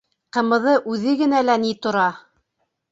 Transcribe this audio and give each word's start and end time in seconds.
Ҡымыҙы 0.37 0.73
үҙе 0.95 1.15
генә 1.21 1.45
лә 1.47 1.61
ни 1.67 1.79
тора! 1.85 2.09